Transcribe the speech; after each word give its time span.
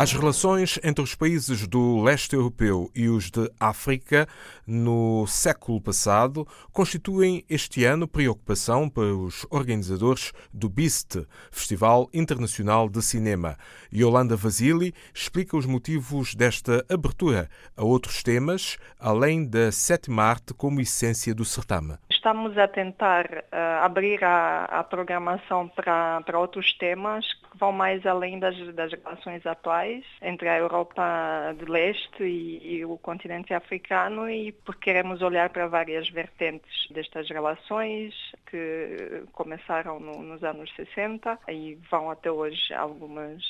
As 0.00 0.12
relações 0.12 0.78
entre 0.84 1.02
os 1.02 1.16
países 1.16 1.66
do 1.66 2.00
leste 2.00 2.36
europeu 2.36 2.88
e 2.94 3.08
os 3.08 3.32
de 3.32 3.50
África 3.58 4.28
no 4.64 5.26
século 5.26 5.80
passado 5.80 6.46
constituem 6.72 7.44
este 7.50 7.84
ano 7.84 8.06
preocupação 8.06 8.88
para 8.88 9.12
os 9.12 9.44
organizadores 9.50 10.32
do 10.54 10.68
BIST, 10.68 11.26
Festival 11.50 12.08
Internacional 12.14 12.88
de 12.88 13.02
Cinema. 13.02 13.56
Yolanda 13.92 14.36
Vasili 14.36 14.94
explica 15.12 15.56
os 15.56 15.66
motivos 15.66 16.32
desta 16.32 16.86
abertura 16.88 17.48
a 17.76 17.82
outros 17.82 18.22
temas, 18.22 18.78
além 19.00 19.44
da 19.44 19.72
sétima 19.72 20.22
arte 20.22 20.54
como 20.54 20.80
essência 20.80 21.34
do 21.34 21.44
certame. 21.44 21.96
Estamos 22.08 22.56
a 22.56 22.68
tentar 22.68 23.26
uh, 23.26 23.84
abrir 23.84 24.22
a, 24.22 24.66
a 24.66 24.84
programação 24.84 25.66
para, 25.66 26.38
outros 26.38 26.72
temas 26.74 27.24
vão 27.54 27.72
mais 27.72 28.04
além 28.06 28.38
das, 28.38 28.56
das 28.74 28.92
relações 28.92 29.44
atuais 29.46 30.04
entre 30.22 30.48
a 30.48 30.58
Europa 30.58 31.54
de 31.58 31.64
Leste 31.64 32.22
e, 32.22 32.76
e, 32.76 32.84
o 32.84 32.96
continente 32.98 33.54
africano 33.54 34.28
e 34.28 34.52
porque 34.52 34.88
queremos 34.88 35.20
olhar 35.20 35.50
para 35.50 35.66
várias 35.66 36.08
vertentes 36.08 36.88
destas 36.90 37.28
relações 37.28 38.14
que 38.46 39.22
começaram 39.32 40.00
no, 40.00 40.22
nos 40.22 40.42
anos 40.42 40.72
60 40.74 41.38
e 41.48 41.78
vão 41.90 42.10
até 42.10 42.30
hoje 42.30 42.72
algumas, 42.72 43.42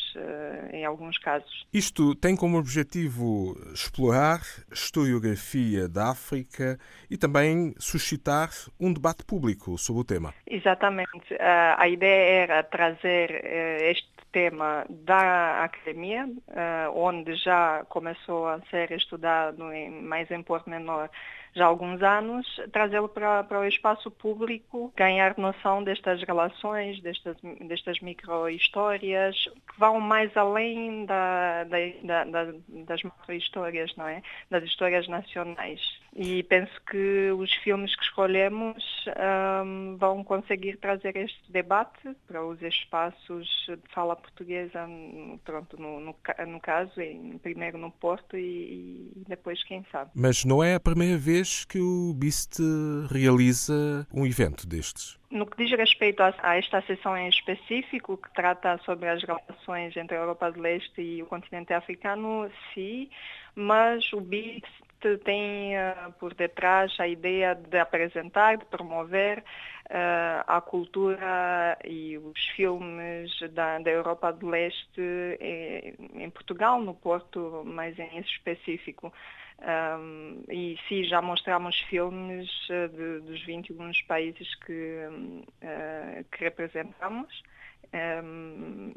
em 0.73 0.85
alguns 0.85 1.19
casos. 1.19 1.67
Isto 1.73 2.15
tem 2.15 2.37
como 2.37 2.59
objetivo 2.59 3.57
explorar 3.73 4.41
historiografia 4.73 5.89
da 5.89 6.11
África 6.11 6.79
e 7.11 7.17
também 7.17 7.75
suscitar 7.79 8.51
um 8.79 8.93
debate 8.93 9.25
público 9.25 9.77
sobre 9.79 10.03
o 10.03 10.05
tema. 10.05 10.35
Exatamente. 10.47 11.37
A 11.41 11.89
ideia 11.89 12.43
era 12.43 12.63
trazer 12.63 13.31
uh, 13.31 13.85
este 13.85 14.09
tema 14.33 14.85
da 14.89 15.65
academia, 15.65 16.27
uh, 16.27 16.93
onde 16.95 17.35
já 17.37 17.85
começou 17.89 18.47
a 18.47 18.61
ser 18.71 18.93
estudado 18.93 19.65
mais 20.03 20.31
em 20.31 20.43
pormenor 20.43 21.09
já 21.55 21.65
há 21.65 21.69
alguns 21.69 22.03
anos, 22.03 22.47
trazê-lo 22.73 23.09
para, 23.09 23.45
para 23.45 23.61
o 23.61 23.65
espaço 23.65 24.11
público, 24.11 24.93
ganhar 24.97 25.37
noção 25.39 25.83
destas 25.83 26.23
relações, 26.23 27.01
destas, 27.01 27.37
destas 27.67 28.01
micro-histórias, 28.01 29.37
que 29.45 29.79
vão 29.79 30.01
mais 30.01 30.35
além 30.37 31.05
da, 31.07 31.65
da, 31.65 32.25
da, 32.25 32.55
das 32.87 33.03
macro-histórias, 33.03 33.95
não 33.97 34.07
é? 34.07 34.23
Das 34.51 34.65
histórias 34.65 35.07
nacionais. 35.09 35.81
E 36.15 36.43
penso 36.43 36.73
que 36.91 37.31
os 37.31 37.53
filmes 37.57 37.95
que 37.95 38.03
escolhemos 38.03 38.83
um, 39.65 39.97
vão 39.99 40.25
conseguir 40.25 40.77
trazer 40.79 41.17
este 41.17 41.53
debate 41.53 42.17
para 42.27 42.45
os 42.45 42.61
espaços 42.63 43.47
de 43.69 43.95
fala 43.95 44.17
portuguesa, 44.17 44.89
pronto, 45.45 45.81
no, 45.81 46.01
no, 46.01 46.17
no 46.47 46.61
caso, 46.61 47.01
em, 47.01 47.39
primeiro 47.39 47.79
no 47.79 47.91
Porto 47.91 48.37
e, 48.37 49.13
e 49.17 49.25
depois 49.29 49.63
quem 49.65 49.85
sabe. 49.93 50.11
Mas 50.15 50.45
não 50.45 50.63
é 50.63 50.75
a 50.75 50.81
primeira 50.81 51.17
vez 51.17 51.38
vez 51.39 51.65
que 51.65 51.79
o 51.79 52.13
BIST 52.15 52.59
realiza 53.11 54.07
um 54.13 54.27
evento 54.27 54.67
destes? 54.67 55.17
No 55.31 55.47
que 55.47 55.57
diz 55.57 55.71
respeito 55.77 56.21
a, 56.21 56.57
esta 56.57 56.83
sessão 56.83 57.17
em 57.17 57.29
específico, 57.29 58.17
que 58.17 58.33
trata 58.35 58.79
sobre 58.85 59.09
as 59.09 59.23
relações 59.23 59.97
entre 59.97 60.17
a 60.17 60.21
Europa 60.21 60.51
do 60.51 60.61
Leste 60.61 61.01
e 61.01 61.23
o 61.23 61.27
continente 61.27 61.73
africano, 61.73 62.51
sim, 62.75 63.09
mas 63.55 64.13
o 64.13 64.21
BIST 64.21 64.67
tem 65.25 65.75
uh, 65.77 66.13
por 66.19 66.35
detrás 66.35 66.95
a 66.99 67.07
ideia 67.07 67.55
de 67.55 67.79
apresentar, 67.79 68.57
de 68.57 68.65
promover 68.67 69.39
uh, 69.39 70.45
a 70.47 70.61
cultura 70.61 71.79
e 71.85 72.19
os 72.19 72.47
filmes 72.57 73.31
da, 73.53 73.79
da 73.79 73.91
Europa 73.91 74.33
do 74.33 74.49
Leste 74.49 75.01
em, 75.41 76.23
em 76.23 76.31
Portugal, 76.31 76.81
no 76.81 76.95
Porto, 76.95 77.63
mais 77.65 77.99
em 77.99 78.19
específico. 78.19 79.13
Um, 79.61 80.45
e 80.49 80.79
sim, 80.89 81.03
já 81.05 81.21
mostramos 81.21 81.77
filmes 81.91 82.49
eh, 82.71 82.87
de, 82.87 83.21
dos 83.23 83.45
21 83.45 83.91
países 84.07 84.55
que, 84.65 85.01
uh, 85.11 86.25
que 86.31 86.45
representamos. 86.45 87.43
Um, 87.93 88.93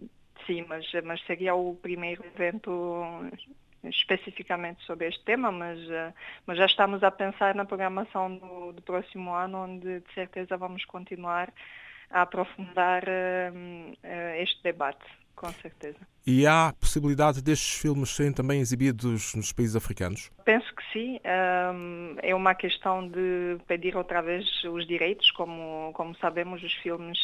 sim, 0.45 0.63
mas, 0.67 0.85
mas 1.03 1.19
seria 1.25 1.55
o 1.55 1.75
primeiro 1.75 2.23
evento 2.25 3.27
especificamente 3.83 4.83
sobre 4.83 5.07
este 5.07 5.23
tema, 5.23 5.51
mas, 5.51 5.79
uh, 5.79 6.13
mas 6.45 6.57
já 6.57 6.65
estamos 6.65 7.03
a 7.03 7.11
pensar 7.11 7.55
na 7.55 7.65
programação 7.65 8.35
do, 8.35 8.73
do, 8.73 8.81
próximo 8.81 9.33
ano, 9.33 9.63
onde 9.63 9.99
de 9.99 10.13
certeza 10.13 10.57
vamos 10.57 10.85
continuar 10.85 11.51
a 12.09 12.21
aprofundar 12.21 13.03
uh, 13.03 13.95
este 14.37 14.61
debate 14.63 15.20
com 15.41 15.51
certeza. 15.53 15.97
E 16.25 16.45
há 16.45 16.71
possibilidade 16.79 17.41
destes 17.41 17.79
filmes 17.79 18.11
serem 18.11 18.31
também 18.31 18.61
exibidos 18.61 19.33
nos 19.33 19.51
países 19.51 19.75
africanos? 19.75 20.29
Penso 20.45 20.71
que 20.75 20.83
sim. 20.93 21.19
É 22.21 22.35
uma 22.35 22.53
questão 22.53 23.07
de 23.07 23.57
pedir 23.67 23.97
outra 23.97 24.21
vez 24.21 24.45
os 24.65 24.85
direitos. 24.85 25.31
Como, 25.31 25.91
como 25.93 26.15
sabemos, 26.17 26.61
os 26.61 26.73
filmes 26.73 27.17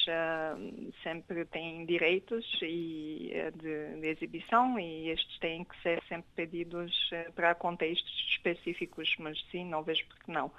sempre 1.03 1.45
têm 1.45 1.85
direitos 1.85 2.43
e, 2.63 3.29
eh, 3.31 3.51
de, 3.51 4.01
de 4.01 4.07
exibição 4.07 4.79
e 4.79 5.09
estes 5.09 5.37
têm 5.37 5.63
que 5.63 5.79
ser 5.83 6.01
sempre 6.09 6.27
pedidos 6.35 6.91
eh, 7.11 7.29
para 7.35 7.53
contextos 7.53 8.11
específicos, 8.31 9.15
mas 9.19 9.37
sim, 9.51 9.63
não 9.63 9.83
vejo 9.83 10.03
porque 10.07 10.31
não. 10.31 10.51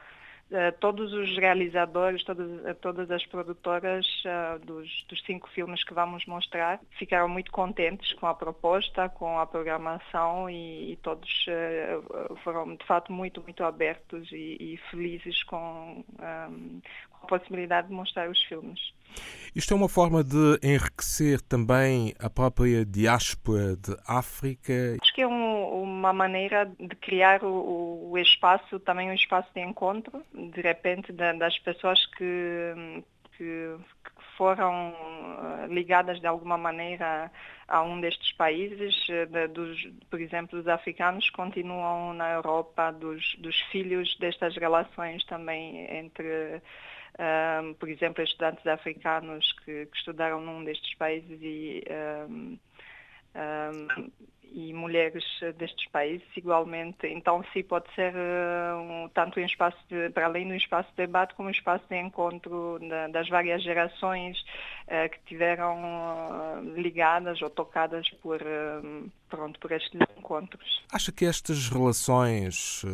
Uh, 0.51 0.73
todos 0.81 1.13
os 1.13 1.37
realizadores, 1.37 2.25
todas, 2.25 2.49
uh, 2.49 2.75
todas 2.81 3.11
as 3.11 3.27
produtoras 3.27 4.07
uh, 4.25 4.59
dos, 4.65 5.05
dos, 5.07 5.23
cinco 5.25 5.47
filmes 5.51 5.85
que 5.85 5.93
vamos 5.93 6.25
mostrar 6.25 6.81
ficaram 6.99 7.29
muito 7.29 7.53
contentes 7.53 8.15
com 8.15 8.27
a 8.27 8.35
proposta, 8.35 9.11
com 9.11 9.39
a 9.39 9.47
programação 9.47 10.49
e, 10.49 10.93
e 10.93 10.97
todos 10.97 11.45
foram 12.43 12.77
de 12.77 12.87
fato 12.87 13.13
muito, 13.13 13.43
muito 13.43 13.63
abertos 13.63 14.33
e, 14.33 14.57
e 14.59 14.81
felizes 14.91 15.43
com, 15.43 16.03
um, 16.19 16.81
com 17.11 17.18
a 17.23 17.27
possibilidade 17.27 17.89
de 17.89 17.95
mostrar 17.95 18.29
os 18.29 18.43
filmes. 18.45 18.93
Isto 19.55 19.75
é 19.75 19.77
uma 19.77 19.89
forma 19.89 20.23
de 20.23 20.59
enriquecer 20.63 21.41
também 21.41 22.15
a 22.21 22.29
própria 22.29 22.85
diáspora 22.85 23.77
de 23.77 23.97
África? 24.07 24.97
Acho 25.01 25.15
que 25.15 25.23
é 25.23 25.27
um, 25.27 25.83
uma 25.83 26.13
maneira 26.13 26.71
de 26.79 26.95
criar 26.97 27.43
o, 27.43 28.11
o, 28.11 28.19
espaço, 28.19 28.79
também 28.81 29.11
um 29.11 29.15
espaço 29.15 29.49
de 29.55 29.61
encontro, 29.61 30.23
de 30.33 30.61
repente, 30.61 31.13
das 31.13 31.59
pessoas 31.59 32.05
que, 32.17 33.03
que, 33.37 33.75
foram 34.37 34.95
eh, 34.95 35.67
ligadas 35.67 36.21
de 36.21 36.27
alguma 36.29 36.57
maneira 36.57 37.31
a 37.67 37.83
um 37.83 38.01
destes 38.01 38.33
países, 38.33 38.95
de, 39.07 39.49
dos, 39.49 39.91
por 40.09 40.21
exemplo, 40.21 40.61
os 40.61 40.69
africanos 40.69 41.29
continuam 41.31 42.15
na 42.15 42.31
Europa, 42.35 42.93
dos, 42.93 43.35
dos 43.41 43.59
filhos 43.73 44.17
destas 44.19 44.57
relações 44.57 45.25
também 45.25 45.85
entre 45.99 46.63
um, 47.19 47.75
por 47.75 47.89
exemplo, 47.89 48.23
estudantes 48.23 48.67
africanos 48.67 49.53
que, 49.65 49.87
que, 49.87 49.97
estudaram 49.97 50.41
num 50.41 50.65
destes 50.65 50.95
países 50.95 51.39
e, 51.43 51.83
um, 52.29 52.59
um, 53.35 54.11
e 54.45 54.73
mulheres 54.73 55.25
destes 55.59 55.89
países 55.91 56.27
igualmente. 56.37 57.07
Então, 57.07 57.45
sim, 57.53 57.63
pode 57.63 57.93
ser 57.95 58.15
uh, 58.15 59.09
tanto 59.13 59.41
um 59.41 59.45
espaço 59.45 59.77
de, 59.89 60.11
para 60.11 60.27
além 60.27 60.47
do 60.47 60.55
espaço 60.55 60.89
de 60.91 60.97
debate, 60.97 61.35
como 61.35 61.49
um 61.49 61.53
espaço 61.53 61.85
de 61.89 61.97
encontro 61.97 62.79
da, 62.89 63.09
das 63.09 63.29
várias 63.29 63.63
gerações 63.63 64.39
uh, 64.87 65.11
que 65.11 65.19
tiveram 65.27 65.83
uh, 65.83 66.81
ligadas 66.81 67.43
ou 67.43 67.51
tocadas 67.51 68.09
por, 68.23 68.41
pronto, 69.29 69.59
por 69.59 69.73
estes 69.73 70.01
encontros. 70.17 70.85
Acha 70.93 71.11
que 71.11 71.25
estas 71.25 71.69
relações 71.69 72.85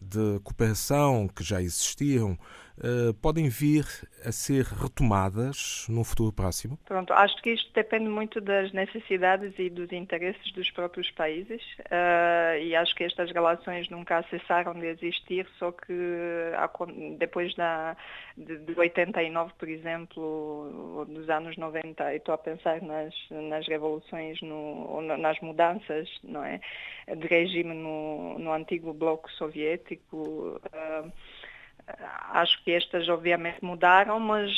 de 0.00 0.40
cooperação 0.44 1.28
que 1.28 1.42
já 1.42 1.60
existiam 1.60 2.38
uh, 2.78 3.14
podem 3.14 3.48
vir 3.48 3.84
a 4.24 4.32
ser 4.32 4.64
retomadas 4.64 5.86
num 5.88 6.04
futuro 6.04 6.32
próximo? 6.32 6.78
Pronto, 6.84 7.12
acho 7.12 7.36
que 7.42 7.50
isto 7.50 7.72
depende 7.72 8.08
muito 8.08 8.40
das 8.40 8.72
necessidades 8.72 9.54
e 9.58 9.70
dos 9.70 9.92
interesses 9.92 10.52
dos 10.52 10.70
próprios 10.70 11.10
países 11.12 11.62
uh, 11.80 12.58
e 12.60 12.74
acho 12.74 12.94
que 12.94 13.04
estas 13.04 13.30
relações 13.30 13.88
nunca 13.88 14.22
cessaram 14.30 14.74
de 14.74 14.86
existir, 14.86 15.46
só 15.58 15.72
que 15.72 15.92
depois 17.18 17.54
da, 17.54 17.96
de, 18.36 18.58
de 18.58 18.78
89, 18.78 19.52
por 19.58 19.68
exemplo, 19.68 21.06
dos 21.08 21.28
anos 21.28 21.56
90, 21.56 22.12
e 22.12 22.16
estou 22.16 22.34
a 22.34 22.38
pensar 22.38 22.80
nas, 22.82 23.14
nas 23.30 23.66
revoluções, 23.66 24.40
no, 24.42 25.00
nas 25.02 25.38
mudanças 25.40 26.08
não 26.22 26.44
é, 26.44 26.60
de 27.16 27.26
regime 27.26 27.74
no, 27.74 28.38
no 28.38 28.52
antigo 28.52 28.92
bloco 28.92 29.30
soviético, 29.32 29.87
uh, 29.96 31.12
acho 32.32 32.62
que 32.64 32.72
estas 32.72 33.08
obviamente 33.08 33.64
mudaram, 33.64 34.20
mas, 34.20 34.50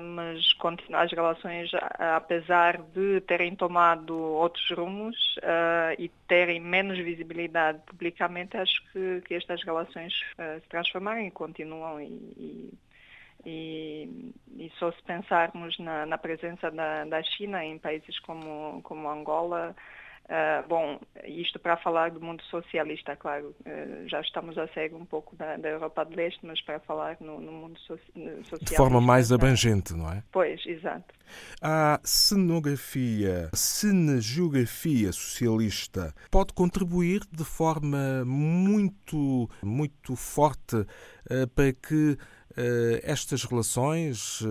mas 0.00 0.56
as 0.94 1.12
relações, 1.12 1.70
apesar 1.98 2.78
de 2.78 3.20
terem 3.20 3.54
tomado 3.54 4.16
outros 4.16 4.70
rumos 4.70 5.14
e 5.98 6.08
terem 6.26 6.58
menos 6.58 6.96
visibilidade 6.96 7.80
publicamente, 7.84 8.56
acho 8.56 8.82
que, 8.92 9.20
que 9.26 9.34
estas 9.34 9.62
relações 9.62 10.14
se 10.38 10.68
transformaram 10.70 11.20
e 11.20 11.30
continuam 11.30 12.00
e, 12.00 12.06
e 12.06 12.78
e, 13.44 14.32
e 14.56 14.70
só 14.78 14.92
se 14.92 15.02
pensarmos 15.02 15.78
na, 15.78 16.04
na 16.06 16.18
presença 16.18 16.70
da, 16.70 17.04
da, 17.04 17.22
China 17.22 17.64
em 17.64 17.78
países 17.78 18.18
como, 18.20 18.80
como 18.82 19.08
Angola, 19.08 19.74
uh, 20.30 20.68
bom, 20.68 21.00
isto 21.24 21.58
para 21.58 21.76
falar 21.76 22.10
do 22.10 22.20
mundo 22.20 22.42
socialista, 22.44 23.16
claro, 23.16 23.54
uh, 23.66 24.08
já 24.08 24.20
estamos 24.20 24.56
a 24.56 24.68
sair 24.68 24.94
um 24.94 25.04
pouco 25.04 25.34
da, 25.36 25.56
da, 25.56 25.68
Europa 25.68 26.04
de 26.04 26.16
Leste, 26.16 26.40
mas 26.44 26.60
para 26.62 26.78
falar 26.80 27.16
no, 27.20 27.40
no 27.40 27.52
mundo 27.52 27.78
so, 27.80 27.98
socialista. 27.98 28.58
De 28.64 28.76
forma 28.76 29.00
mais 29.00 29.32
abrangente, 29.32 29.92
não 29.94 30.10
é? 30.10 30.22
Pois, 30.32 30.64
exato. 30.64 31.14
A 31.60 32.00
cenografia, 32.02 33.50
a 33.52 33.56
cinegeografia 33.56 35.12
socialista 35.12 36.14
pode 36.30 36.52
contribuir 36.52 37.20
de 37.30 37.44
forma 37.44 38.24
muito, 38.24 39.48
muito 39.62 40.16
forte 40.16 40.76
uh, 40.76 41.48
para 41.54 41.72
que 41.72 42.16
eh, 42.18 42.39
estas 43.04 43.44
relações 43.44 44.42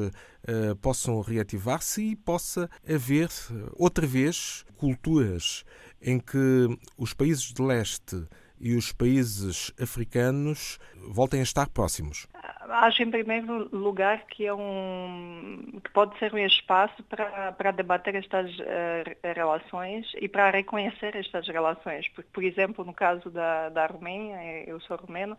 eh, 0.47 0.73
possam 0.81 1.19
reativar-se 1.21 2.11
e 2.11 2.15
possa 2.15 2.69
haver 2.87 3.29
outra 3.75 4.07
vez 4.07 4.65
culturas 4.77 5.65
em 6.01 6.17
que 6.17 6.67
os 6.97 7.13
países 7.13 7.53
de 7.53 7.61
leste 7.61 8.25
e 8.59 8.75
os 8.75 8.91
países 8.91 9.73
africanos 9.79 10.79
voltem 11.09 11.41
a 11.41 11.43
estar 11.43 11.69
próximos? 11.69 12.27
Acho, 12.69 13.03
em 13.03 13.11
primeiro 13.11 13.69
lugar, 13.75 14.25
que, 14.27 14.45
é 14.45 14.53
um, 14.53 15.79
que 15.83 15.91
pode 15.91 16.17
ser 16.19 16.33
um 16.33 16.37
espaço 16.37 17.03
para, 17.03 17.51
para 17.51 17.71
debater 17.71 18.15
estas 18.15 18.51
uh, 18.59 19.33
relações 19.35 20.11
e 20.19 20.27
para 20.27 20.49
reconhecer 20.51 21.15
estas 21.15 21.47
relações. 21.47 22.07
Porque, 22.09 22.29
por 22.31 22.43
exemplo, 22.43 22.85
no 22.85 22.93
caso 22.93 23.29
da, 23.29 23.69
da 23.69 23.87
Romênia, 23.87 24.63
eu 24.67 24.79
sou 24.81 24.97
romeno, 24.97 25.37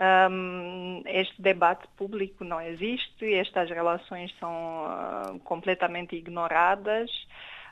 um, 0.00 1.02
este 1.06 1.40
debate 1.40 1.86
público 1.96 2.44
não 2.44 2.60
existe, 2.60 3.34
estas 3.34 3.70
relações 3.70 4.34
são 4.38 4.52
uh, 4.52 5.38
completamente 5.40 6.14
ignoradas 6.14 7.10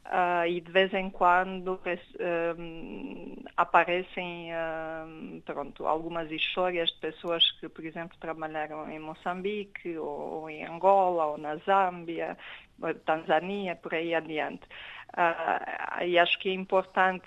uh, 0.06 0.46
e 0.46 0.60
de 0.60 0.70
vez 0.70 0.92
em 0.94 1.10
quando 1.10 1.80
aparecem 3.56 4.50
pronto, 5.44 5.86
algumas 5.86 6.30
histórias 6.30 6.90
de 6.90 6.98
pessoas 6.98 7.50
que, 7.60 7.68
por 7.68 7.84
exemplo, 7.84 8.16
trabalharam 8.18 8.90
em 8.90 8.98
Moçambique 8.98 9.96
ou, 9.98 10.42
ou 10.42 10.50
em 10.50 10.64
Angola 10.64 11.26
ou 11.26 11.38
na 11.38 11.56
Zâmbia, 11.56 12.36
Tanzânia, 13.04 13.76
por 13.76 13.94
aí 13.94 14.14
adiante. 14.14 14.66
Uh, 15.14 16.02
e 16.04 16.18
acho 16.18 16.36
que 16.40 16.48
é 16.48 16.52
importante 16.52 17.24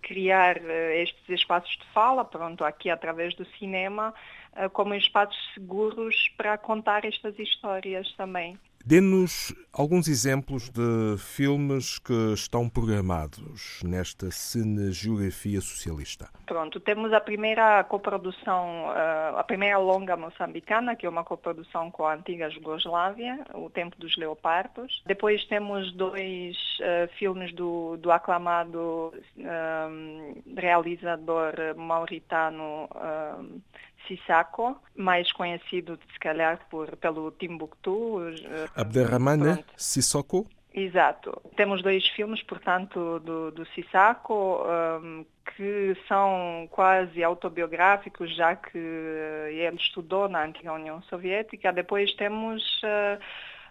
criar 0.00 0.56
uh, 0.56 0.92
estes 0.94 1.28
espaços 1.28 1.76
de 1.76 1.84
fala, 1.92 2.24
pronto, 2.24 2.64
aqui 2.64 2.88
através 2.88 3.34
do 3.34 3.44
cinema, 3.58 4.14
uh, 4.54 4.70
como 4.70 4.94
espaços 4.94 5.36
seguros 5.52 6.30
para 6.38 6.56
contar 6.56 7.04
estas 7.04 7.38
histórias 7.38 8.10
também. 8.14 8.58
Dê-nos 8.88 9.54
alguns 9.70 10.08
exemplos 10.08 10.70
de 10.70 11.18
filmes 11.18 11.98
que 11.98 12.32
estão 12.32 12.70
programados 12.70 13.82
nesta 13.84 14.30
cinegeografia 14.30 15.60
socialista. 15.60 16.30
Pronto, 16.46 16.80
temos 16.80 17.12
a 17.12 17.20
primeira 17.20 17.84
coprodução, 17.84 18.86
a 19.36 19.44
primeira 19.44 19.76
longa 19.76 20.16
moçambicana, 20.16 20.96
que 20.96 21.04
é 21.04 21.08
uma 21.10 21.22
coprodução 21.22 21.90
com 21.90 22.06
a 22.06 22.14
antiga 22.14 22.48
Jugoslávia, 22.48 23.44
O 23.52 23.68
Tempo 23.68 23.94
dos 23.98 24.16
Leopardos. 24.16 25.02
Depois 25.04 25.44
temos 25.44 25.92
dois 25.92 26.56
filmes 27.18 27.54
do, 27.54 27.98
do 27.98 28.10
aclamado 28.10 29.12
realizador 30.56 31.52
mauritano 31.76 32.88
Sissako, 34.06 34.80
mais 34.96 35.30
conhecido 35.32 35.98
se 36.12 36.18
calhar 36.18 36.58
por, 36.70 36.96
pelo 36.96 37.30
Timbuktu. 37.32 38.20
Abderrahmane 38.74 39.64
Sissoko? 39.76 40.46
Exato. 40.72 41.42
Temos 41.56 41.82
dois 41.82 42.06
filmes, 42.08 42.42
portanto, 42.42 43.18
do, 43.20 43.50
do 43.50 43.66
Sissako, 43.68 44.62
um, 45.02 45.24
que 45.56 45.96
são 46.06 46.68
quase 46.70 47.24
autobiográficos, 47.24 48.34
já 48.36 48.54
que 48.54 48.78
ele 48.78 49.76
estudou 49.76 50.28
na 50.28 50.44
antiga 50.44 50.72
União 50.72 51.02
Soviética. 51.02 51.72
Depois 51.72 52.12
temos 52.14 52.62
uh, 52.82 53.18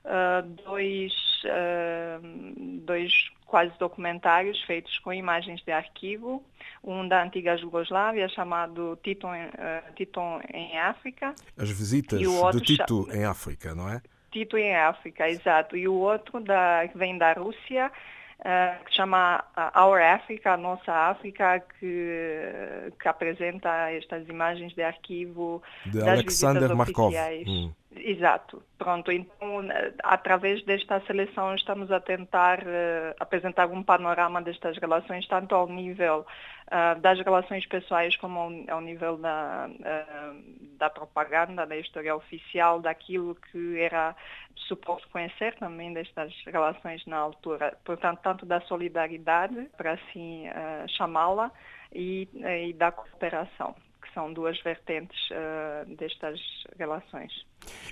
uh, 0.06 0.42
dois, 0.66 1.14
uh, 1.44 2.82
dois 2.86 3.30
quase 3.46 3.72
documentários 3.80 4.62
feitos 4.64 5.00
com 5.00 5.12
imagens 5.14 5.64
de 5.64 5.72
arquivo, 5.72 6.44
um 6.84 7.08
da 7.08 7.24
antiga 7.24 7.58
Jugoslávia 7.58 8.28
chamado 8.30 9.00
Tito 9.02 9.28
em, 9.28 9.46
uh, 9.48 9.94
Tito 9.96 10.20
em 10.54 10.78
África. 10.78 11.34
As 11.58 11.70
visitas 11.70 12.20
de 12.20 12.62
Tito 12.62 13.08
em 13.12 13.24
África, 13.24 13.74
não 13.74 13.90
é? 13.90 14.02
Tito 14.32 14.58
em 14.58 14.76
África, 14.76 15.30
exato. 15.30 15.78
E 15.78 15.88
o 15.88 15.94
outro 15.94 16.40
da, 16.42 16.88
que 16.92 16.98
vem 16.98 17.18
da 17.18 17.34
Rússia, 17.34 17.92
uh, 18.40 18.84
que 18.84 18.94
chama 18.94 19.44
Our 19.76 20.02
Africa, 20.02 20.54
a 20.54 20.58
nossa 20.58 20.92
África, 20.92 21.64
que, 21.80 22.92
que 23.00 23.08
apresenta 23.08 23.92
estas 23.92 24.28
imagens 24.28 24.74
de 24.74 24.84
arquivo 24.84 25.64
de 25.86 26.00
das 26.00 26.08
Alexander 26.08 26.64
visitas 26.64 26.78
Markov. 26.78 27.08
oficiais. 27.08 27.48
Hum. 27.48 27.72
Exato, 28.00 28.64
pronto. 28.78 29.12
Então, 29.12 29.62
através 30.04 30.64
desta 30.64 31.00
seleção, 31.02 31.56
estamos 31.56 31.92
a 31.92 32.00
tentar 32.00 32.60
uh, 32.60 33.16
apresentar 33.20 33.68
um 33.68 33.84
panorama 33.84 34.42
destas 34.42 34.78
relações, 34.78 35.28
tanto 35.28 35.56
ao 35.56 35.68
nível 35.68 36.26
uh, 36.68 37.00
das 37.00 37.20
relações 37.20 37.66
pessoais, 37.66 38.16
como 38.18 38.40
ao, 38.40 38.76
ao 38.76 38.82
nível 38.82 39.18
da, 39.18 39.70
uh, 39.70 40.78
da 40.78 40.90
propaganda, 40.90 41.66
da 41.66 41.78
história 41.78 42.16
oficial, 42.16 42.80
daquilo 42.80 43.36
que 43.36 43.80
era 43.80 44.16
suposto 44.56 45.08
conhecer 45.10 45.56
também 45.56 45.94
destas 45.94 46.34
relações 46.46 47.06
na 47.06 47.18
altura. 47.18 47.78
Portanto, 47.86 48.20
tanto 48.22 48.46
da 48.46 48.60
solidariedade, 48.62 49.70
para 49.78 49.94
assim 49.94 50.46
chamá-la, 50.90 51.52
e, 51.94 52.28
e 52.68 52.74
da 52.74 52.92
cooperação 52.92 53.76
são 54.18 54.34
duas 54.34 54.60
vertentes 54.64 55.16
uh, 55.30 55.96
destas 55.96 56.40
relações. 56.80 57.32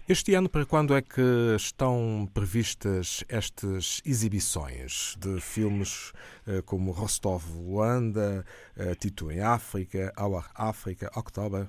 Este 0.09 0.33
ano, 0.33 0.49
para 0.49 0.65
quando 0.65 0.95
é 0.95 1.01
que 1.03 1.21
estão 1.55 2.27
previstas 2.33 3.23
estas 3.29 4.01
exibições 4.03 5.15
de 5.19 5.39
filmes 5.39 6.13
uh, 6.47 6.63
como 6.65 6.91
Rostov, 6.91 7.43
Luanda, 7.55 8.43
uh, 8.75 8.95
Tito 8.95 9.31
em 9.31 9.41
África, 9.41 10.11
Our 10.19 10.49
África, 10.55 11.11
October? 11.15 11.67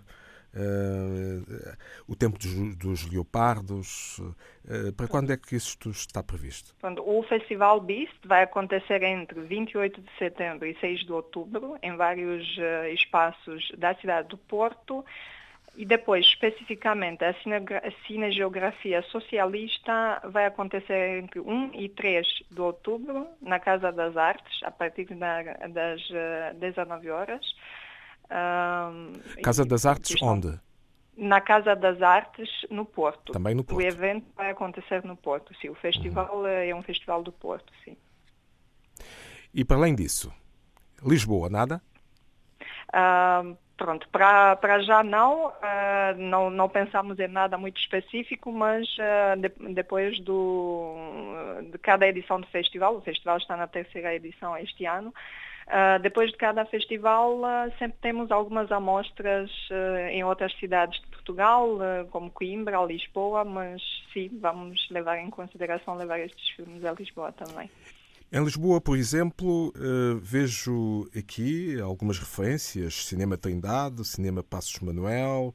Uh, 0.56 1.76
o 2.08 2.16
tempo 2.16 2.38
dos, 2.38 2.76
dos 2.76 3.10
leopardos. 3.10 4.18
Uh, 4.18 4.90
para 4.96 5.06
quando 5.06 5.30
é 5.30 5.36
que 5.36 5.54
isto 5.54 5.90
está 5.90 6.22
previsto? 6.22 6.74
O 7.04 7.22
Festival 7.24 7.78
Beast 7.78 8.16
vai 8.24 8.42
acontecer 8.42 9.02
entre 9.02 9.38
28 9.42 10.00
de 10.00 10.10
setembro 10.18 10.66
e 10.66 10.74
6 10.80 11.04
de 11.04 11.12
outubro, 11.12 11.76
em 11.82 11.94
vários 11.94 12.56
uh, 12.56 12.86
espaços 12.94 13.70
da 13.76 13.94
cidade 13.96 14.28
do 14.28 14.38
Porto. 14.38 15.04
E 15.76 15.84
depois, 15.84 16.24
especificamente, 16.24 17.22
a, 17.22 17.34
cinegeografia 18.06 19.02
socialista 19.02 20.22
vai 20.24 20.46
acontecer 20.46 21.18
entre 21.18 21.38
1 21.38 21.72
e 21.74 21.90
3 21.90 22.26
de 22.50 22.60
outubro, 22.62 23.26
na 23.42 23.60
Casa 23.60 23.92
das 23.92 24.16
Artes, 24.16 24.62
a 24.62 24.70
partir 24.70 25.06
das 25.14 26.00
19 26.58 27.10
horas. 27.10 27.44
Um, 28.28 29.12
Casa 29.42 29.64
das 29.64 29.86
Artes 29.86 30.20
onde? 30.22 30.58
Na 31.16 31.40
Casa 31.40 31.74
das 31.74 32.02
Artes, 32.02 32.48
no 32.70 32.84
Porto. 32.84 33.32
Também 33.32 33.54
no 33.54 33.64
Porto. 33.64 33.78
O 33.78 33.82
evento 33.82 34.26
vai 34.36 34.50
acontecer 34.50 35.02
no 35.04 35.16
Porto, 35.16 35.54
sim. 35.60 35.70
O 35.70 35.74
festival 35.74 36.40
uhum. 36.40 36.46
é 36.46 36.74
um 36.74 36.82
festival 36.82 37.22
do 37.22 37.32
Porto, 37.32 37.72
sim. 37.84 37.96
E 39.54 39.64
para 39.64 39.76
além 39.76 39.94
disso, 39.94 40.32
Lisboa, 41.02 41.48
nada? 41.48 41.80
Uh, 42.92 43.56
pronto, 43.76 44.08
para, 44.08 44.56
para 44.56 44.80
já 44.80 45.02
não, 45.02 45.48
uh, 45.48 46.16
não, 46.16 46.50
não 46.50 46.68
pensamos 46.68 47.18
em 47.18 47.28
nada 47.28 47.58
muito 47.58 47.78
específico, 47.80 48.50
mas 48.50 48.86
uh, 48.98 49.40
de, 49.40 49.74
depois 49.74 50.18
do, 50.20 50.94
de 51.70 51.78
cada 51.78 52.06
edição 52.06 52.40
do 52.40 52.46
festival, 52.48 52.96
o 52.96 53.00
festival 53.00 53.36
está 53.36 53.56
na 53.56 53.66
terceira 53.66 54.14
edição 54.14 54.56
este 54.56 54.84
ano, 54.86 55.12
Uh, 55.66 55.98
depois 56.00 56.30
de 56.30 56.36
cada 56.36 56.64
festival, 56.64 57.40
sempre 57.76 57.98
temos 58.00 58.30
algumas 58.30 58.70
amostras 58.70 59.50
em 60.12 60.22
outras 60.22 60.56
cidades 60.60 61.00
de 61.00 61.08
Portugal, 61.08 61.76
como 62.12 62.30
Coimbra, 62.30 62.84
Lisboa, 62.84 63.44
mas 63.44 63.82
sim, 64.12 64.30
vamos 64.40 64.88
levar 64.90 65.18
em 65.18 65.28
consideração 65.28 65.96
levar 65.96 66.20
estes 66.20 66.50
filmes 66.50 66.84
a 66.84 66.92
Lisboa 66.92 67.32
também. 67.32 67.68
Em 68.32 68.42
Lisboa, 68.42 68.80
por 68.80 68.96
exemplo, 68.96 69.72
vejo 70.20 71.08
aqui 71.16 71.80
algumas 71.80 72.18
referências: 72.18 73.06
Cinema 73.06 73.36
Trindade, 73.36 74.04
Cinema 74.04 74.42
Passos 74.42 74.80
Manuel, 74.80 75.54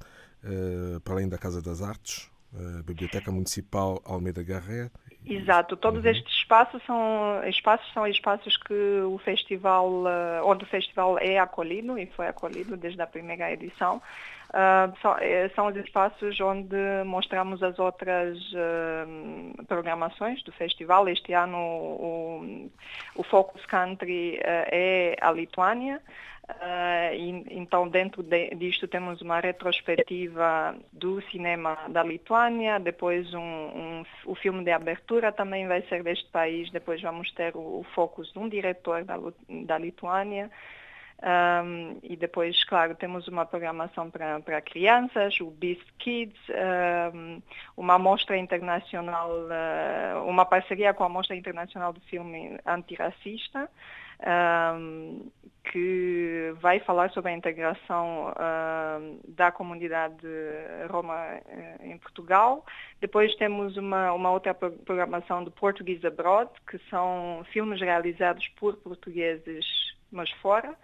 para 1.04 1.16
além 1.16 1.28
da 1.28 1.38
Casa 1.38 1.62
das 1.62 1.82
Artes, 1.82 2.32
a 2.54 2.82
Biblioteca 2.84 3.32
Municipal 3.32 4.02
Almeida 4.06 4.42
Garré. 4.42 4.90
Exato, 5.24 5.78
todos 5.78 6.04
uhum. 6.04 6.10
estes 6.10 6.34
espaços 6.34 6.82
são 6.84 7.44
espaços 7.48 7.94
são 7.94 8.08
espaços 8.08 8.58
que 8.58 9.02
o 9.02 9.20
festival, 9.20 10.04
onde 10.44 10.64
o 10.64 10.68
festival 10.68 11.20
é 11.20 11.38
acolhido 11.38 12.00
e 12.00 12.08
foi 12.08 12.28
acolhido 12.28 12.76
desde 12.76 13.02
a 13.02 13.06
primeira 13.06 13.52
edição. 13.52 14.02
Uh, 14.52 14.92
são, 15.02 15.18
eh, 15.20 15.50
são, 15.56 15.68
os 15.68 15.78
espaços 15.78 16.38
onde 16.42 16.76
mostramos 17.06 17.64
as 17.64 17.80
outras 17.80 18.38
uh, 18.52 19.66
programações 19.66 20.44
do 20.44 20.52
festival. 20.52 21.08
Este 21.08 21.32
ano 21.32 21.58
o, 21.58 22.70
o 23.16 23.24
Focus 23.24 23.66
Country 23.66 24.40
uh, 24.40 24.68
é 24.70 25.16
a 25.22 25.32
Lituânia. 25.32 26.02
E, 27.14 27.46
então, 27.52 27.88
dentro 27.88 28.22
de, 28.22 28.50
disto, 28.56 28.86
temos 28.86 29.22
uma 29.22 29.40
retrospectiva 29.40 30.76
do 30.92 31.22
cinema 31.32 31.78
da 31.88 32.04
Lituânia, 32.04 32.78
depois 32.78 33.34
um, 33.34 33.40
um, 33.40 34.04
o 34.26 34.36
filme 34.36 34.62
de 34.62 34.72
abertura 34.72 35.32
também 35.32 35.66
vai 35.66 35.82
ser 35.84 36.04
deste 36.04 36.28
país, 36.30 36.70
depois 36.70 37.02
vamos 37.02 37.32
ter 37.32 37.56
o, 37.56 37.80
o 37.80 37.86
focus 37.96 38.34
de 38.34 38.40
um 38.40 38.50
diretor 38.50 39.06
da, 39.06 39.18
da 39.66 39.78
Lituânia. 39.78 40.52
Um, 41.22 42.00
e 42.02 42.16
depois, 42.16 42.64
claro, 42.64 42.96
temos 42.96 43.28
uma 43.28 43.46
programação 43.46 44.10
para, 44.10 44.62
crianças, 44.62 45.40
o 45.40 45.52
Beast 45.52 45.86
Kids, 46.00 46.40
um, 47.14 47.40
uma 47.78 48.00
mostra 48.00 48.36
internacional, 48.36 49.30
uh, 49.30 50.28
uma 50.28 50.46
parceria 50.46 50.96
com 50.96 51.04
a 51.04 51.10
Mostra 51.10 51.36
Internacional 51.36 51.94
do 51.94 52.02
Filme 52.02 52.58
Antirracista, 52.66 53.70
um, 54.76 55.30
que 55.72 56.56
vai 56.60 56.80
falar 56.80 57.12
sobre 57.12 57.32
a 57.32 57.36
integração 57.36 58.34
da 59.28 59.52
comunidade 59.52 60.28
roma 60.90 61.16
uh, 61.16 61.86
em 61.86 62.00
Portugal. 62.00 62.66
Depois 63.00 63.36
temos 63.36 63.78
uma, 63.78 64.12
uma 64.12 64.32
outra 64.32 64.56
programação 64.56 65.44
do 65.44 65.52
Portuguese 65.52 66.06
Abroad, 66.06 66.50
que 66.68 66.80
são 66.90 67.46
filmes 67.52 67.80
realizados 67.80 68.48
por 68.60 68.76
portugueses, 68.78 69.66
mas 70.12 70.32
fora. 70.42 70.76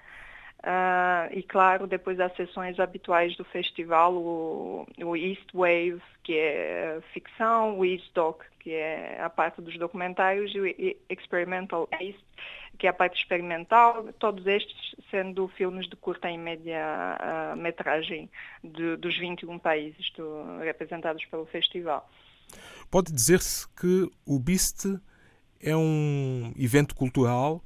Uh, 0.59 1.31
e 1.31 1.43
claro, 1.43 1.85
depois 1.85 2.17
das 2.17 2.35
sessões 2.35 2.79
habituais 2.79 3.35
do 3.37 3.45
festival, 3.45 4.13
o, 4.15 4.87
o 5.03 5.15
East 5.15 5.47
Wave, 5.53 6.01
que 6.23 6.37
é 6.37 6.99
ficção, 7.13 7.77
o 7.77 7.85
East 7.85 8.11
Doc, 8.13 8.41
que 8.59 8.71
é 8.71 9.21
a 9.21 9.29
parte 9.29 9.61
dos 9.61 9.77
documentários, 9.77 10.53
e 10.53 10.59
o 10.59 11.13
Experimental 11.13 11.87
East, 12.01 12.19
que 12.77 12.87
é 12.87 12.89
a 12.89 12.93
parte 12.93 13.19
experimental, 13.19 14.11
todos 14.19 14.45
estes 14.45 14.95
sendo 15.09 15.47
filmes 15.49 15.87
de 15.87 15.95
curta 15.95 16.29
e 16.29 16.37
média 16.37 17.17
uh, 17.19 17.55
metragem 17.55 18.29
de, 18.63 18.97
dos 18.97 19.17
21 19.17 19.59
países 19.59 20.11
do, 20.17 20.59
representados 20.59 21.23
pelo 21.25 21.45
festival. 21.45 22.09
Pode 22.89 23.11
dizer-se 23.11 23.67
que 23.75 24.09
o 24.25 24.39
BIST 24.39 24.99
é 25.61 25.75
um 25.75 26.53
evento 26.57 26.95
cultural 26.95 27.63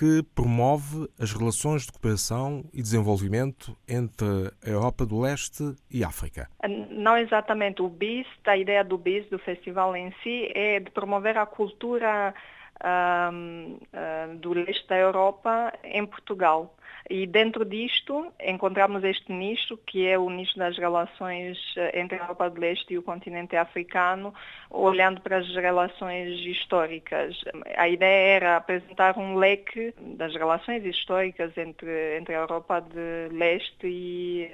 que 0.00 0.22
promove 0.34 1.06
as 1.20 1.30
relações 1.30 1.82
de 1.84 1.92
cooperação 1.92 2.64
e 2.72 2.80
desenvolvimento 2.80 3.76
entre 3.86 4.50
a 4.64 4.70
Europa 4.70 5.04
do 5.04 5.20
Leste 5.20 5.74
e 5.90 6.02
África. 6.02 6.48
Não 6.88 7.18
exatamente. 7.18 7.82
O 7.82 7.88
BIST, 7.90 8.40
a 8.46 8.56
ideia 8.56 8.82
do 8.82 8.96
BIST, 8.96 9.28
do 9.28 9.38
festival 9.38 9.94
em 9.94 10.10
si, 10.22 10.50
é 10.54 10.80
de 10.80 10.90
promover 10.90 11.36
a 11.36 11.44
cultura 11.44 12.34
uh, 12.82 14.36
do 14.36 14.52
leste 14.52 14.86
da 14.88 14.96
Europa 14.96 15.72
em 15.84 16.04
Portugal. 16.06 16.74
E 17.08 17.26
dentro 17.26 17.64
disto 17.64 18.32
encontramos 18.40 19.02
este 19.02 19.32
nicho, 19.32 19.76
que 19.78 20.06
é 20.06 20.16
o 20.16 20.30
nicho 20.30 20.56
das 20.56 20.78
relações 20.78 21.58
eh, 21.76 21.98
entre 21.98 22.16
a 22.16 22.22
Europa 22.22 22.50
do 22.50 22.60
Leste 22.60 22.94
e 22.94 22.98
o 22.98 23.02
continente 23.02 23.56
africano, 23.56 24.32
olhando 24.70 25.20
para 25.20 25.38
as 25.38 25.48
relações 25.48 26.38
históricas. 26.46 27.36
A 27.76 27.88
ideia 27.88 28.36
era 28.36 28.56
apresentar 28.56 29.18
um 29.18 29.34
leque 29.34 29.92
das 29.98 30.32
relações 30.34 30.84
históricas 30.84 31.56
entre, 31.58 32.16
entre 32.16 32.34
a 32.34 32.38
Europa 32.38 32.80
de 32.80 33.34
Leste 33.34 33.86
e 33.86 34.50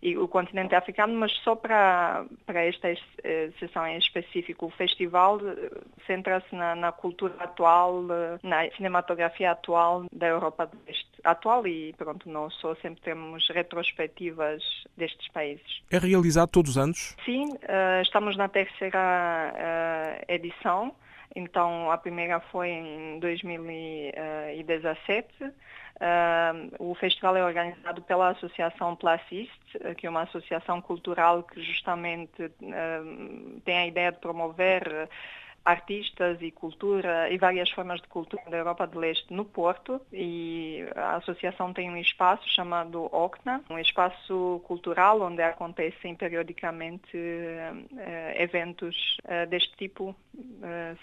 e 0.00 0.16
o 0.16 0.28
continente 0.28 0.74
africano, 0.74 1.14
mas 1.14 1.32
só 1.42 1.56
para, 1.56 2.24
para 2.46 2.64
esta 2.64 2.88
eh, 2.88 3.50
sessão 3.58 3.86
em 3.86 3.98
específico. 3.98 4.66
O 4.66 4.70
festival 4.70 5.40
eh, 5.40 5.70
centra-se 6.06 6.54
na, 6.54 6.74
na, 6.74 6.92
cultura 6.92 7.34
atual, 7.38 8.04
eh, 8.10 8.38
na 8.42 8.70
cinematografia 8.70 9.50
atual 9.52 10.06
da 10.12 10.26
Europa 10.26 10.66
do. 10.66 10.78
Atual 11.24 11.66
e, 11.66 11.92
pronto, 11.94 12.30
não 12.30 12.48
só, 12.48 12.76
sempre 12.76 13.02
temos 13.02 13.48
retrospectivas 13.48 14.62
destes 14.96 15.26
países. 15.32 15.82
É 15.90 15.98
realizado 15.98 16.48
todos 16.48 16.72
os 16.72 16.78
anos? 16.78 17.16
Sim, 17.24 17.58
estamos 18.00 18.36
na 18.36 18.48
terceira 18.48 20.22
edição. 20.28 20.94
Então, 21.34 21.90
a 21.90 21.98
primeira 21.98 22.40
foi 22.40 22.70
em 22.70 23.18
2017 23.20 25.52
Uh, 25.98 26.70
o 26.78 26.94
festival 26.94 27.36
é 27.36 27.44
organizado 27.44 28.00
pela 28.02 28.28
Associação 28.28 28.94
Placist, 28.94 29.60
que 29.96 30.06
é 30.06 30.10
uma 30.10 30.22
associação 30.22 30.80
cultural 30.80 31.42
que 31.42 31.60
justamente 31.60 32.50
tem 33.64 33.78
a 33.78 33.86
ideia 33.86 34.12
de 34.12 34.18
promover 34.18 35.08
artistas 35.64 36.40
e 36.40 36.50
cultura 36.50 37.30
e 37.30 37.36
várias 37.36 37.68
formas 37.70 38.00
de 38.00 38.08
cultura 38.08 38.42
da 38.48 38.56
Europa 38.56 38.86
do 38.86 38.98
Leste 38.98 39.32
no 39.32 39.44
Porto. 39.44 40.00
E 40.12 40.86
a 40.96 41.16
associação 41.16 41.74
tem 41.74 41.90
um 41.90 41.96
espaço 41.96 42.48
chamado 42.48 43.08
OCNA, 43.12 43.62
um 43.68 43.78
espaço 43.78 44.62
cultural 44.64 45.20
onde 45.20 45.42
acontecem 45.42 46.14
periodicamente 46.14 47.16
uh, 47.16 47.98
eventos 48.36 49.18
uh, 49.24 49.46
deste 49.48 49.76
tipo, 49.76 50.16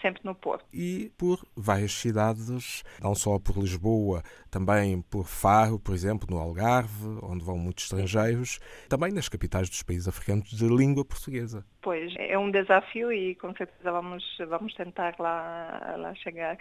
sempre 0.01 0.21
no 0.23 0.35
Porto. 0.35 0.65
E 0.73 1.11
por 1.17 1.39
várias 1.55 1.93
cidades, 1.93 2.83
não 3.01 3.15
só 3.15 3.39
por 3.39 3.57
Lisboa, 3.57 4.21
também 4.49 5.01
por 5.01 5.25
Faro, 5.25 5.79
por 5.79 5.93
exemplo, 5.93 6.27
no 6.29 6.37
Algarve, 6.37 7.19
onde 7.23 7.43
vão 7.43 7.57
muitos 7.57 7.85
estrangeiros, 7.85 8.59
também 8.89 9.11
nas 9.11 9.29
capitais 9.29 9.69
dos 9.69 9.83
países 9.83 10.07
africanos 10.07 10.49
de 10.49 10.67
língua 10.67 11.05
portuguesa. 11.05 11.65
Pois, 11.81 12.13
é 12.17 12.37
um 12.37 12.49
desafio 12.49 13.11
e 13.11 13.35
com 13.35 13.53
certeza 13.55 13.91
vamos, 13.91 14.23
vamos 14.49 14.73
tentar 14.73 15.15
lá, 15.19 15.95
lá 15.97 16.15
chegar 16.15 16.57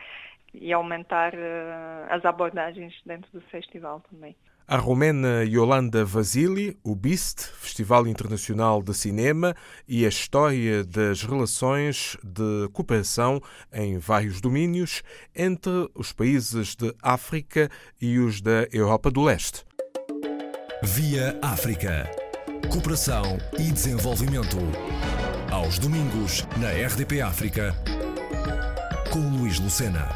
e 0.53 0.73
aumentar 0.73 1.35
uh, 1.35 2.07
as 2.11 2.25
abordagens 2.25 2.95
dentro 3.05 3.31
do 3.33 3.41
festival 3.43 4.01
também. 4.11 4.37
A 4.67 4.79
romena 4.79 5.45
Yolanda 5.45 6.07
Vasili, 6.07 6.79
o 6.83 6.97
BIST, 6.97 7.51
Festival 7.61 8.07
Internacional 8.07 8.83
de 8.83 8.95
Cinema, 8.95 9.55
e 9.87 10.07
a 10.07 10.09
história 10.09 10.83
das 10.83 11.23
relações 11.23 12.17
de 12.25 12.71
cooperação 12.73 13.43
em 13.71 13.99
vários 13.99 14.41
domínios 14.41 15.03
entre 15.37 15.91
os 15.95 16.13
países 16.13 16.75
de 16.75 16.95
África 17.03 17.71
e 18.01 18.19
os 18.19 18.41
da 18.41 18.67
Europa 18.73 19.11
do 19.11 19.23
Leste. 19.23 19.65
Via 20.83 21.39
África. 21.43 22.11
Cooperação 22.73 23.37
e 23.59 23.71
desenvolvimento. 23.71 24.57
Aos 25.51 25.79
domingos, 25.79 26.47
na 26.57 26.71
RDP 26.71 27.21
África, 27.21 27.75
com 29.13 29.21
Luís 29.37 29.61
Lucena. 29.61 30.09